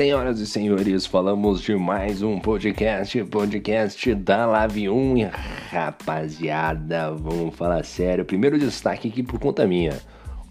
[0.00, 5.18] Senhoras e senhores, falamos de mais um podcast, podcast da Live 1.
[5.18, 5.24] E,
[5.70, 8.24] rapaziada, vamos falar sério.
[8.24, 10.00] Primeiro destaque aqui por conta minha: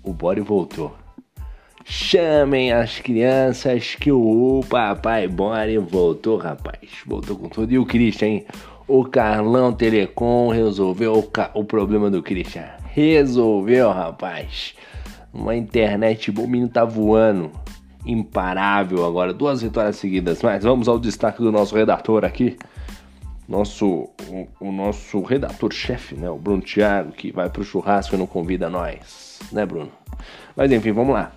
[0.03, 0.95] o Body voltou.
[1.83, 6.87] Chamem as crianças que o papai Body voltou, rapaz.
[7.07, 7.73] Voltou com tudo.
[7.73, 8.45] E o Christian, hein?
[8.87, 11.49] O Carlão Telecom resolveu o, ca...
[11.55, 12.69] o problema do Christian.
[12.93, 14.75] Resolveu, rapaz.
[15.33, 17.49] Uma internet bom, o menino tá voando
[18.05, 20.41] imparável agora, duas vitórias seguidas.
[20.41, 22.57] Mas vamos ao destaque do nosso redator aqui.
[23.47, 26.29] Nosso, o, o nosso redator-chefe, né?
[26.29, 29.91] O Bruno Thiago, que vai pro churrasco e não convida nós, né, Bruno?
[30.55, 31.31] Mas enfim, vamos lá.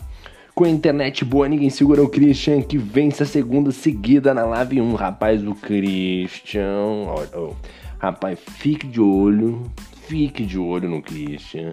[0.54, 4.82] Com a internet boa, ninguém segura o Christian, que vence a segunda seguida na Live
[4.82, 4.94] 1.
[4.94, 7.06] Rapaz, o Christian.
[7.34, 7.54] Oh,
[7.98, 9.62] rapaz, fique de olho.
[10.06, 11.72] Fique de olho no Christian.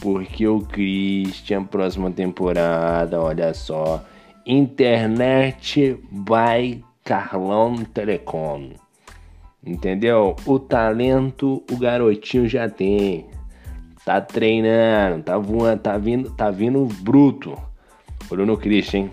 [0.00, 4.04] Porque o Christian, próxima temporada, olha só.
[4.46, 8.70] Internet by Carlão Telecom.
[9.64, 10.36] Entendeu?
[10.46, 13.26] O talento o garotinho já tem.
[14.04, 17.58] Tá treinando, tá voando, tá vindo, tá vindo bruto.
[18.30, 19.10] Olhou no Christian, hein?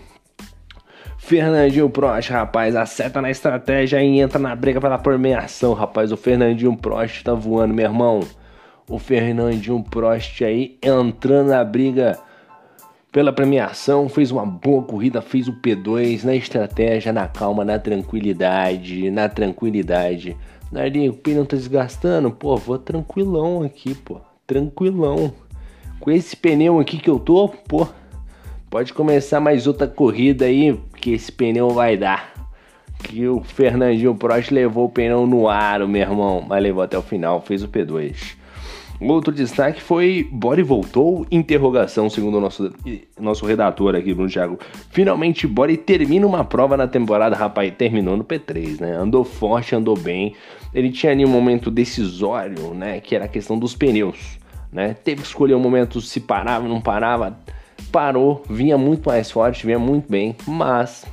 [1.18, 6.12] Fernandinho Prost, rapaz, acerta na estratégia e entra na briga pela premiação, rapaz.
[6.12, 8.20] O Fernandinho Prost tá voando, meu irmão.
[8.88, 12.18] O Fernandinho Prost aí entrando na briga
[13.10, 19.10] pela premiação, fez uma boa corrida, fez o P2 na estratégia, na calma, na tranquilidade,
[19.10, 20.36] na tranquilidade.
[20.70, 25.32] Nardinho, o pneu tá desgastando, pô, vou tranquilão aqui, pô, tranquilão.
[25.98, 27.88] Com esse pneu aqui que eu tô, pô,
[28.68, 32.34] pode começar mais outra corrida aí, que esse pneu vai dar.
[33.02, 37.02] Que o Fernandinho Prost levou o pneu no aro, meu irmão, mas levou até o
[37.02, 38.36] final, fez o P2.
[39.00, 41.26] Outro destaque foi Body voltou?
[41.30, 42.72] Interrogação, segundo o nosso,
[43.20, 44.58] nosso redator aqui, Bruno Thiago.
[44.90, 48.92] Finalmente, Body termina uma prova na temporada, rapaz, terminou no P3, né?
[48.92, 50.34] Andou forte, andou bem.
[50.72, 53.00] Ele tinha ali um momento decisório, né?
[53.00, 54.38] Que era a questão dos pneus,
[54.72, 54.94] né?
[54.94, 57.38] Teve que escolher um momento se parava, não parava.
[57.92, 61.04] Parou, vinha muito mais forte, vinha muito bem, mas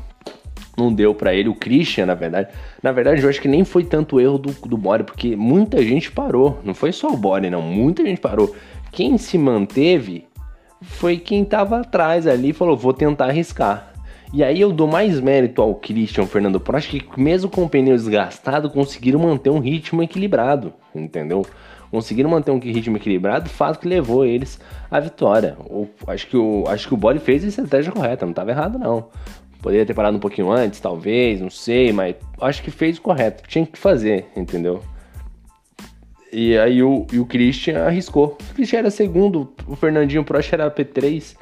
[0.78, 1.50] não deu para ele.
[1.50, 2.50] O Christian, na verdade.
[2.82, 6.12] Na verdade, eu acho que nem foi tanto erro do, do Bore, porque muita gente
[6.12, 6.60] parou.
[6.64, 7.62] Não foi só o Bore, não.
[7.62, 8.56] Muita gente parou.
[8.92, 10.28] Quem se manteve
[10.82, 13.94] foi quem tava atrás ali e falou: vou tentar arriscar.
[14.34, 17.96] E aí eu dou mais mérito ao Christian Fernando Prost, que mesmo com o pneu
[17.96, 21.46] desgastado, conseguiram manter um ritmo equilibrado, entendeu?
[21.92, 24.60] Conseguiram manter um ritmo equilibrado, fato que levou eles
[24.90, 25.56] à vitória.
[25.60, 28.80] O, acho, que o, acho que o Bode fez a estratégia correta, não estava errado
[28.80, 29.10] não.
[29.64, 33.48] Poderia ter parado um pouquinho antes, talvez, não sei, mas acho que fez o correto.
[33.48, 34.84] Tinha que fazer, entendeu?
[36.34, 38.38] E aí o, e o Christian arriscou.
[38.52, 41.38] O Christian era segundo, o Fernandinho Prost era P3.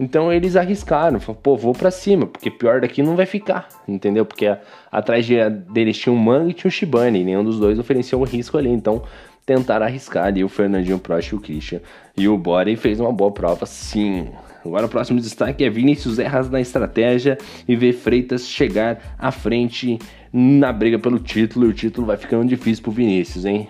[0.00, 4.24] Então eles arriscaram, falaram, pô, vou pra cima, porque pior daqui não vai ficar, entendeu?
[4.24, 4.58] Porque a,
[4.90, 8.22] atrás de, deles tinha um Mangue e tinha um Shibane, nenhum dos dois oferecia um
[8.22, 9.02] risco ali, então
[9.44, 11.80] tentaram arriscar ali o Fernandinho Prost e o Christian.
[12.16, 14.28] E o Bore fez uma boa prova, sim.
[14.66, 19.98] Agora o próximo destaque é Vinícius erras na estratégia e vê Freitas chegar à frente
[20.32, 23.68] na briga pelo título e o título vai ficando difícil pro Vinícius, hein?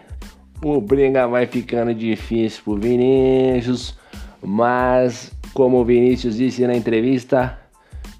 [0.62, 3.96] O briga vai ficando difícil pro Vinícius,
[4.42, 7.58] mas como o Vinícius disse na entrevista,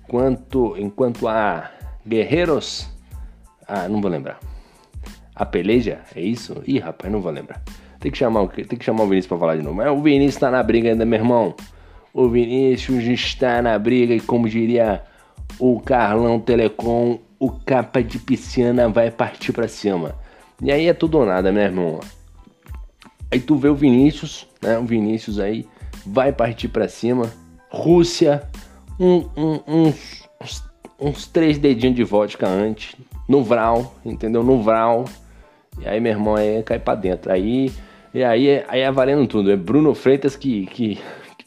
[0.07, 1.71] quanto enquanto a
[2.07, 2.89] guerreiros,
[3.67, 4.39] ah, não vou lembrar.
[5.35, 6.63] A peleja, é isso?
[6.67, 7.63] Ih, rapaz, não vou lembrar.
[8.01, 9.75] Tem que chamar, tem que chamar o Vinícius para falar de novo.
[9.75, 11.55] Mas o Vinícius tá na briga ainda, meu irmão.
[12.17, 15.03] O Vinícius está na briga e, como diria
[15.59, 20.15] o Carlão Telecom, o capa de piscina vai partir para cima.
[20.63, 22.01] E aí é tudo ou nada, meu irmão.
[23.31, 24.79] Aí tu vê o Vinícius, né?
[24.79, 25.67] O Vinícius aí
[26.07, 27.31] vai partir para cima.
[27.69, 28.49] Rússia,
[28.99, 30.65] um, um, uns, uns,
[30.99, 32.97] uns, três dedinhos de vodka antes.
[33.29, 34.43] No Vral, entendeu?
[34.43, 35.05] No Vral.
[35.79, 37.31] E aí, meu irmão, aí cai pra dentro.
[37.31, 37.71] Aí,
[38.15, 39.53] e aí, aí é valendo tudo.
[39.53, 40.99] É Bruno Freitas que, que,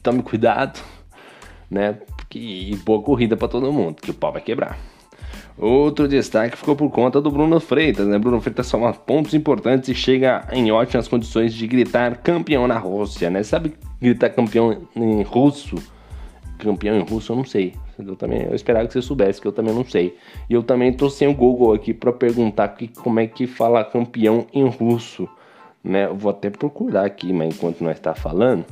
[0.10, 0.80] tome cuidado,
[1.70, 1.98] né?
[2.34, 4.78] E boa corrida para todo mundo, que o pau vai quebrar.
[5.58, 8.18] Outro destaque ficou por conta do Bruno Freitas, né?
[8.18, 13.30] Bruno Freitas soma pontos importantes e chega em ótimas condições de gritar campeão na Rússia,
[13.30, 13.44] né?
[13.44, 15.76] Sabe gritar campeão em russo?
[16.58, 17.76] Campeão em russo eu não sei.
[17.98, 20.18] Eu também eu esperava que você soubesse, que eu também não sei.
[20.50, 23.84] E eu também tô sem o Google aqui para perguntar que, como é que fala
[23.84, 25.28] campeão em russo,
[25.84, 26.06] né?
[26.06, 28.66] Eu vou até procurar aqui, mas enquanto nós está falando,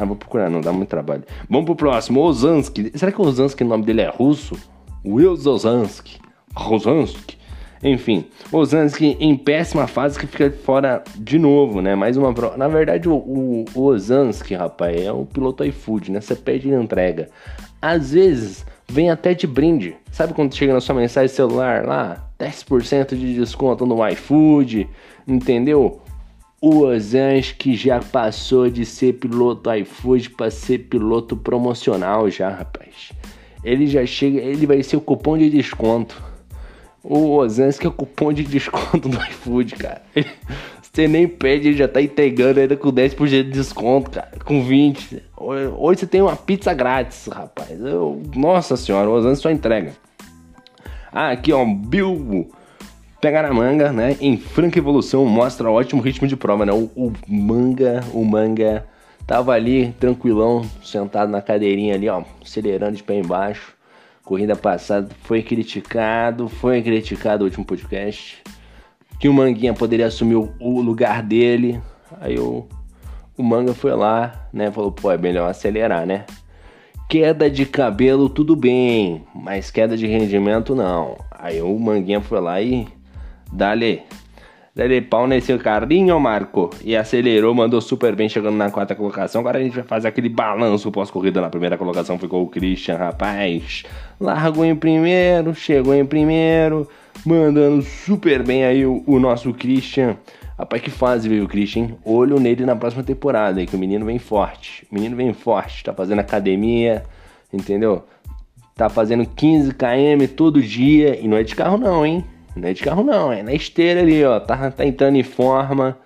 [0.00, 1.24] ah, vou procurar, não dá muito trabalho.
[1.48, 2.90] Vamos pro próximo, Ozansky.
[2.94, 4.56] Será que Ozansky, o nome dele é russo?
[5.04, 6.18] Will Ozansky.
[6.56, 7.36] Ozansky.
[7.82, 11.94] Enfim, Ozansky em péssima fase que fica fora de novo, né?
[11.94, 12.56] Mais uma prova.
[12.56, 16.20] Na verdade, o, o, Ozansky, rapaz, é o piloto iFood, né?
[16.20, 17.28] Você pede e entrega.
[17.80, 19.96] Às vezes vem até de brinde.
[20.10, 22.26] Sabe quando chega na sua mensagem celular lá?
[22.38, 24.88] 10% de desconto no iFood,
[25.28, 26.00] entendeu?
[26.62, 33.12] O Ozans que já passou de ser piloto iFood para ser piloto promocional já, rapaz.
[33.64, 36.22] Ele já chega, ele vai ser o cupom de desconto.
[37.02, 40.02] O Ozans que é o cupom de desconto do iFood, cara.
[40.82, 44.32] Você nem pede, ele já tá entregando ainda com 10% de desconto, cara.
[44.44, 45.22] Com 20%.
[45.38, 47.80] Hoje você tem uma pizza grátis, rapaz.
[47.80, 49.92] Eu, nossa senhora, o Ozan só entrega.
[51.10, 52.50] Ah, aqui ó, Bilbo.
[53.20, 54.16] Pega na manga, né?
[54.20, 56.72] Em franca evolução, mostra ótimo ritmo de prova, né?
[56.72, 58.86] O, o manga, o manga
[59.26, 63.74] tava ali tranquilão, sentado na cadeirinha ali, ó, acelerando de pé embaixo.
[64.24, 68.42] Corrida passada foi criticado, foi criticado o último podcast
[69.20, 71.78] que o Manguinha poderia assumir o, o lugar dele.
[72.22, 72.66] Aí o,
[73.36, 74.70] o Manga foi lá, né?
[74.70, 76.24] Falou, pô, é melhor acelerar, né?
[77.06, 81.18] Queda de cabelo, tudo bem, mas queda de rendimento não.
[81.30, 82.88] Aí o Manguinha foi lá e
[83.52, 84.02] dale,
[84.74, 86.70] dale pau nesse carrinho, Marco.
[86.84, 89.40] E acelerou, mandou super bem, chegando na quarta colocação.
[89.40, 91.40] Agora a gente vai fazer aquele balanço pós-corrida.
[91.40, 93.84] Na primeira colocação ficou o Christian, rapaz.
[94.20, 96.88] Largou em primeiro, chegou em primeiro
[97.24, 100.16] mandando super bem aí o, o nosso Christian.
[100.58, 104.04] Rapaz, que fase veio o Christian, Olho nele na próxima temporada aí, que o menino
[104.04, 104.86] vem forte.
[104.90, 107.02] O menino vem forte, tá fazendo academia,
[107.52, 108.04] entendeu?
[108.76, 111.18] Tá fazendo 15 km todo dia.
[111.18, 112.24] E não é de carro não, hein?
[112.56, 114.40] Não é de carro não, é na esteira ali, ó.
[114.40, 115.98] Tá, tá entrando em forma.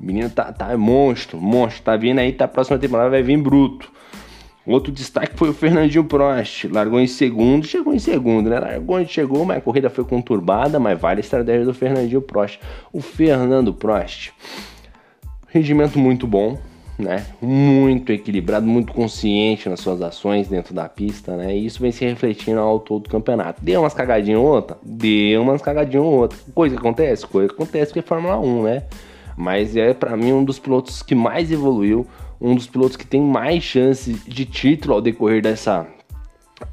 [0.00, 1.82] O menino tá, tá monstro, monstro.
[1.82, 3.90] Tá vindo aí, tá próxima temporada vai vir bruto.
[4.66, 6.64] Outro destaque foi o Fernandinho Prost.
[6.64, 8.60] Largou em segundo, chegou em segundo, né?
[8.60, 12.60] Largou onde chegou, mas a corrida foi conturbada, mas vale a estratégia do Fernandinho Prost.
[12.92, 14.30] O Fernando Prost,
[15.48, 16.58] rendimento muito bom,
[17.00, 17.26] né?
[17.40, 21.56] Muito equilibrado, muito consciente nas suas ações dentro da pista, né?
[21.56, 23.62] E isso vem se refletindo ao todo do campeonato.
[23.62, 24.76] Deu umas cagadinhas ou outra?
[24.82, 26.38] Deu umas cagadinhas ou outra.
[26.54, 27.26] Coisa que acontece?
[27.26, 28.82] Coisa que acontece porque é Fórmula 1, né?
[29.36, 32.06] Mas é para mim um dos pilotos que mais evoluiu
[32.40, 35.86] um dos pilotos que tem mais chance de título ao decorrer dessa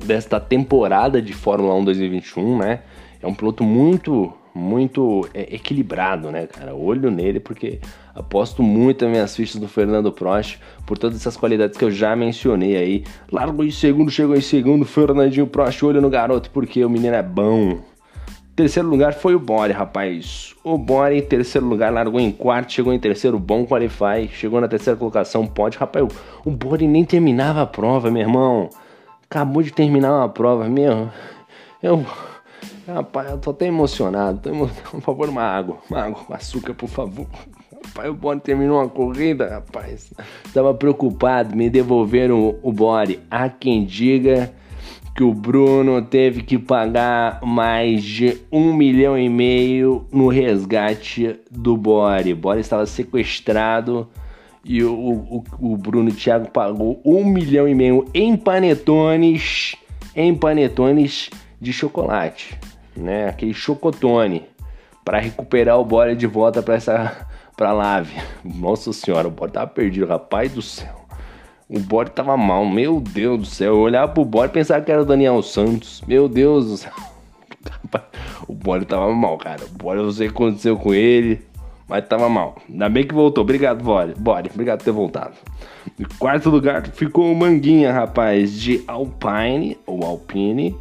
[0.03, 2.81] desta temporada de Fórmula 1 2021, né?
[3.21, 6.75] É um piloto muito muito é, equilibrado, né, cara?
[6.75, 7.80] Olho nele porque
[8.13, 12.15] aposto muito as minhas fichas do Fernando Prost por todas essas qualidades que eu já
[12.15, 13.04] mencionei aí.
[13.31, 17.24] Largo em segundo, chegou em segundo, Fernandinho Prost, olho no garoto porque o menino é
[17.24, 17.80] bom.
[18.57, 20.56] Terceiro lugar foi o Bore, rapaz.
[20.63, 24.98] O Bore terceiro lugar largou em quarto, chegou em terceiro, bom qualify, chegou na terceira
[24.98, 25.77] colocação, pode.
[25.77, 26.07] Rapaz,
[26.44, 28.71] o, Bore nem terminava a prova, meu irmão.
[29.30, 31.07] Acabou de terminar uma prova, meu.
[31.83, 32.04] Eu.
[32.87, 34.39] Rapaz, eu tô até emocionado.
[34.39, 34.87] Tô emocionado.
[34.91, 35.77] Por favor, uma água.
[35.89, 37.27] Uma água com açúcar, por favor.
[37.85, 40.13] Rapaz, o Bore terminou uma corrida, rapaz.
[40.53, 43.19] Tava preocupado, me devolveram o, o Bore.
[43.29, 44.53] Há quem diga
[45.15, 51.75] que o Bruno teve que pagar mais de um milhão e meio no resgate do
[51.75, 52.33] Bore.
[52.33, 54.07] Bore estava sequestrado
[54.63, 59.75] e o, o, o Bruno Thiago pagou um milhão e meio em panetones,
[60.15, 61.29] em panetones
[61.59, 62.59] de chocolate,
[62.97, 63.29] né?
[63.29, 64.45] Aquele chocotone
[65.05, 68.15] para recuperar o Bore de volta para essa para Lave.
[68.44, 71.07] Nossa senhora, o Bore tava perdido, rapaz do céu.
[71.69, 73.73] O bode tava mal, meu Deus do céu.
[73.73, 76.01] Eu olhava pro bode e pensava que era o Daniel Santos.
[76.07, 76.94] Meu Deus do céu.
[78.47, 79.66] O bode tava mal, cara.
[79.66, 81.42] O bode, não sei o que aconteceu com ele,
[81.85, 82.56] mas tava mal.
[82.69, 83.44] Ainda bem que voltou.
[83.44, 84.13] Obrigado, bode.
[84.18, 85.33] Bode, obrigado por ter voltado.
[85.99, 90.77] Em quarto lugar ficou o Manguinha, rapaz, de Alpine, ou Alpine.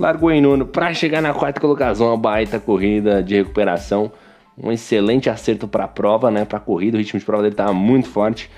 [0.00, 2.08] Largou em nono para chegar na quarta colocação.
[2.08, 4.10] Uma baita corrida de recuperação.
[4.56, 6.44] Um excelente acerto para a prova, né?
[6.44, 6.96] Para a corrida.
[6.96, 8.50] O ritmo de prova dele tava muito forte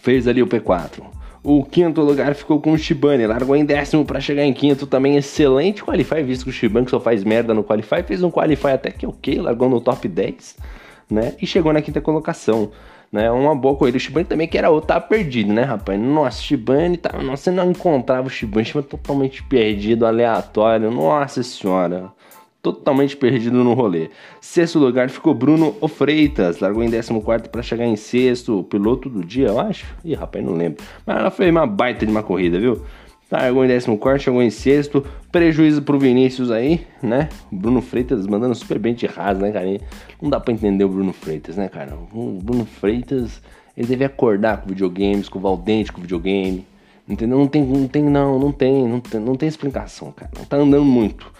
[0.00, 1.02] fez ali o P4.
[1.42, 4.86] O quinto lugar ficou com o Shibane, largou em décimo para chegar em quinto.
[4.86, 8.02] Também excelente qualify, visto que o Shibane só faz merda no qualify.
[8.02, 10.56] Fez um qualify até que ok, largou no top 10,
[11.10, 11.34] né?
[11.40, 12.70] E chegou na quinta colocação.
[13.12, 13.96] Né, uma boa corrida.
[13.96, 16.00] O Shibane também, que era outro, tava perdido, né, rapaz?
[16.00, 20.90] Nossa, Shibane, tá, nossa, você não encontrava o Shibane, Shibane totalmente perdido, aleatório.
[20.90, 22.12] Nossa senhora
[22.62, 24.10] totalmente perdido no rolê.
[24.40, 29.48] Sexto lugar ficou Bruno Freitas, largou em 14 para chegar em sexto, piloto do dia,
[29.48, 29.86] eu acho.
[30.04, 30.82] Ih, rapaz, não lembro.
[31.06, 32.82] Mas ela fez uma baita de uma corrida, viu?
[33.30, 35.06] Largou em 14, chegou em sexto.
[35.30, 37.28] Prejuízo pro Vinícius aí, né?
[37.50, 39.66] Bruno Freitas mandando super bem de rasa, né, cara?
[40.20, 41.94] Não dá pra entender o Bruno Freitas, né, cara?
[42.12, 43.40] O Bruno Freitas,
[43.76, 46.66] ele deve acordar com videogames, com o Valdente com videogame.
[47.08, 47.38] Entendeu?
[47.38, 50.30] Não tem, não tem, não, não tem, não tem, não tem explicação, cara.
[50.36, 51.30] Não tá andando muito.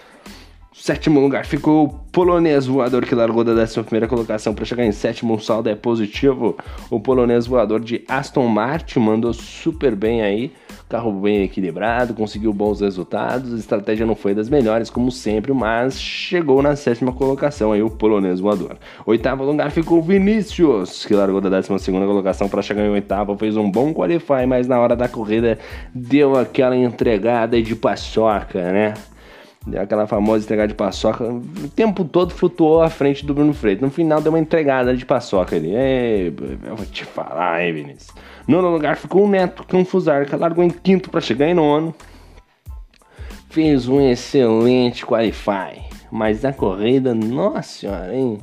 [0.81, 5.35] Sétimo lugar ficou o polonês voador que largou da 11 colocação para chegar em sétimo.
[5.35, 6.57] O saldo é positivo.
[6.89, 10.51] O polonês voador de Aston Martin mandou super bem aí.
[10.89, 16.01] Carro bem equilibrado, conseguiu bons resultados, a estratégia não foi das melhores, como sempre, mas
[16.01, 18.79] chegou na sétima colocação aí o polonês voador.
[19.05, 23.57] Oitavo lugar ficou Vinícius, que largou da décima segunda colocação para chegar em oitavo, fez
[23.57, 25.59] um bom qualify, mas na hora da corrida
[25.95, 28.95] deu aquela entregada de paçoca, né?
[29.79, 31.23] Aquela famosa entregada de paçoca.
[31.25, 33.83] O tempo todo flutuou à frente do Bruno Freitas.
[33.83, 35.75] No final deu uma entregada de paçoca ali.
[35.75, 38.11] Ei, eu vou te falar, hein, Vinícius.
[38.49, 41.95] Nono lugar ficou o Neto Canfusar, que largou em quinto para chegar em nono.
[43.51, 45.83] Fez um excelente qualify.
[46.11, 48.39] Mas na corrida, nossa senhora, hein?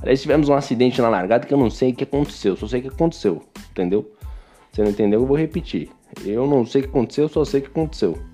[0.00, 2.56] Aliás, tivemos um acidente na largada que eu não sei o que aconteceu.
[2.56, 4.10] Só sei o que aconteceu, entendeu?
[4.72, 5.20] Você não entendeu?
[5.20, 5.90] Eu vou repetir.
[6.24, 8.31] Eu não sei o que aconteceu, só sei o que aconteceu.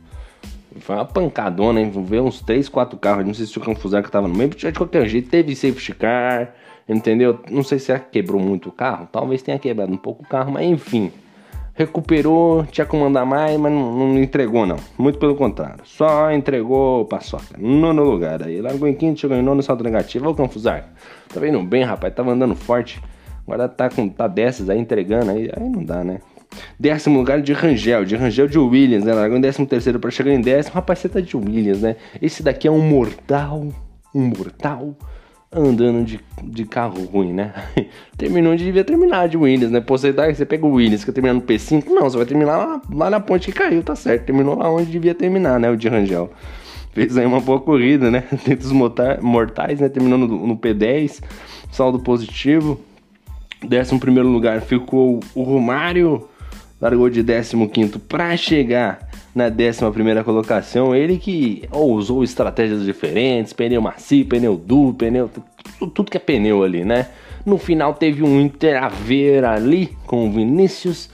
[0.80, 1.90] Foi uma pancadona, hein?
[2.04, 3.26] Veio uns 3, 4 carros.
[3.26, 4.50] Não sei se o Canfusar que tava no meio.
[4.50, 6.54] De qualquer jeito, teve safety car
[6.88, 7.38] Entendeu?
[7.50, 10.64] Não sei se quebrou muito o carro, talvez tenha quebrado um pouco o carro, mas
[10.64, 11.12] enfim.
[11.74, 14.78] Recuperou, tinha como andar mais, mas não, não entregou não.
[14.96, 15.84] Muito pelo contrário.
[15.84, 17.56] Só entregou paçoca.
[17.56, 18.42] Nono lugar.
[18.42, 20.28] Aí largou em quinto, chegou em nono, salto negativo.
[20.28, 20.88] O Confusar.
[21.32, 22.12] Tá vendo bem, rapaz?
[22.12, 23.00] Tava andando forte.
[23.46, 25.30] Agora tá com tá dessas aí entregando.
[25.30, 26.20] Aí, aí não dá, né?
[26.78, 29.12] Décimo lugar de Rangel, de Rangel de Williams, né?
[29.12, 30.74] Largou em décimo terceiro para chegar em décimo.
[30.74, 31.96] Rapaz, você tá de Williams, né?
[32.20, 33.68] Esse daqui é um mortal.
[34.14, 34.96] Um mortal
[35.50, 37.52] andando de, de carro ruim, né?
[38.16, 39.80] Terminou onde devia terminar de Williams, né?
[39.80, 42.56] Pô, você, tá, você pega o Williams, que terminar no P5, não, você vai terminar
[42.56, 44.26] lá, lá na ponte que caiu, tá certo.
[44.26, 45.70] Terminou lá onde devia terminar, né?
[45.70, 46.30] O de Rangel.
[46.92, 48.24] Fez aí uma boa corrida, né?
[48.46, 49.88] Dentro dos mortais, né?
[49.88, 51.22] Terminou no, no P10,
[51.70, 52.80] saldo positivo.
[53.66, 56.28] Décimo primeiro lugar ficou o Romário,
[56.80, 60.94] largou de 15 para chegar na 11 colocação.
[60.94, 65.30] Ele que usou estratégias diferentes: pneu macio, pneu duro, pneu.
[65.94, 67.08] Tudo que é pneu ali, né?
[67.44, 71.10] No final teve um interaver ali com o Vinícius.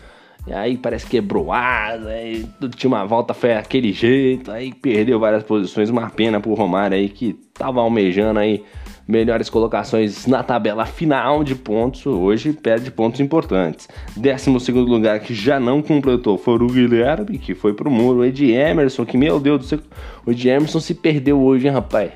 [0.47, 5.43] E aí parece que quebrou asa, aí última volta foi aquele jeito, aí perdeu várias
[5.43, 8.63] posições, uma pena pro Romário aí que tava almejando aí
[9.07, 13.89] melhores colocações na tabela final de pontos, hoje perde pontos importantes.
[14.17, 18.21] 12 lugar que já não completou foi o Guilherme, que foi pro muro.
[18.21, 19.79] O Ed Emerson, que meu Deus do céu,
[20.25, 22.11] o Ed Emerson se perdeu hoje, hein, rapaz.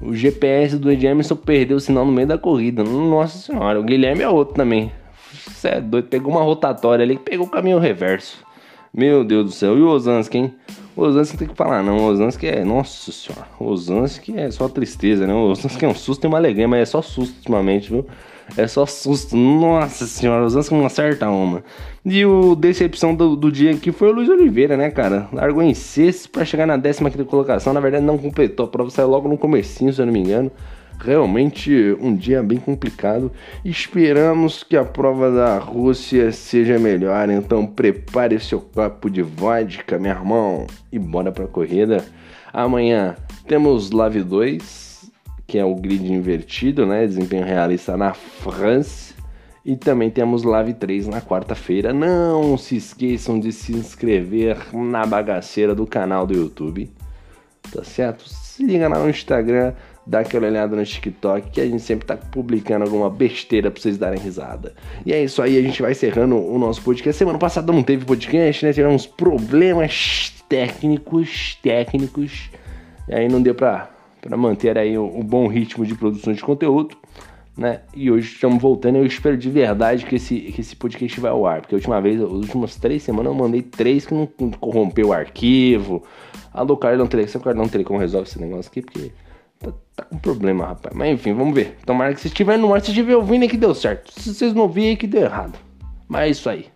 [0.00, 2.84] O GPS do Ed Emerson perdeu o sinal no meio da corrida.
[2.84, 4.92] Nossa senhora, o Guilherme é outro também.
[5.46, 8.47] Você é doido, pegou uma rotatória ali, pegou o caminho reverso.
[8.92, 9.78] Meu Deus do céu.
[9.78, 10.54] E o Osansky, hein?
[10.96, 11.98] O Osansky tem que falar, não.
[11.98, 12.64] O Osansky é.
[12.64, 13.46] Nossa senhora.
[13.58, 15.34] O Osansky é só tristeza, né?
[15.34, 18.06] O Osansky é um susto e uma alegria, mas é só susto ultimamente, viu?
[18.56, 19.36] É só susto.
[19.36, 21.62] Nossa senhora, o Osansky não acerta uma.
[22.04, 25.28] E o decepção do, do dia aqui foi o Luiz Oliveira, né, cara?
[25.32, 27.72] Largou em sexto pra chegar na décima colocação.
[27.72, 28.66] Na verdade, não completou.
[28.66, 30.50] A prova saiu logo no comecinho, se eu não me engano
[30.98, 33.32] realmente um dia bem complicado.
[33.64, 40.12] Esperamos que a prova da Rússia seja melhor, então prepare seu copo de vodka, meu
[40.12, 42.04] irmão, e bora pra corrida.
[42.52, 45.10] Amanhã temos Lave 2,
[45.46, 47.06] que é o grid invertido, né?
[47.06, 49.14] Desempenho realista na França.
[49.64, 51.92] E também temos Live 3 na quarta-feira.
[51.92, 56.90] Não se esqueçam de se inscrever na bagaceira do canal do YouTube.
[57.70, 58.26] Tá certo?
[58.26, 59.74] Se liga lá no Instagram,
[60.08, 63.98] dá aquela olhada no TikTok que a gente sempre tá publicando alguma besteira pra vocês
[63.98, 64.72] darem risada.
[65.04, 67.18] E é isso aí, a gente vai encerrando o nosso podcast.
[67.18, 68.72] Semana passada não teve podcast, né?
[68.72, 72.50] Tivemos problemas técnicos, técnicos.
[73.06, 73.90] E aí não deu pra,
[74.22, 76.96] pra manter aí o, bom ritmo de produção de conteúdo.
[77.54, 77.80] Né?
[77.94, 78.96] E hoje estamos voltando.
[78.96, 81.60] Eu espero de verdade que esse, que esse podcast vai ao ar.
[81.60, 85.12] Porque a última vez, as últimas três semanas, eu mandei três que não, corrompeu o
[85.12, 86.02] arquivo.
[86.54, 89.12] Alô, Carlão Telecom, Carlão Telecom resolve esse negócio aqui, porque
[89.94, 90.94] tá, com problema, rapaz.
[90.94, 91.76] Mas enfim, vamos ver.
[91.84, 94.12] Tomara que se estiver no ar, se estiver ouvindo é que deu certo.
[94.12, 95.58] Se vocês não ouvirem é que deu errado.
[96.08, 96.66] Mas é isso aí.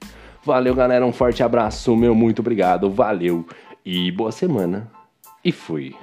[0.44, 1.06] Valeu, galera.
[1.06, 2.14] Um forte abraço, meu.
[2.14, 2.90] Muito obrigado.
[2.90, 3.46] Valeu.
[3.84, 4.90] E boa semana.
[5.44, 5.94] E fui.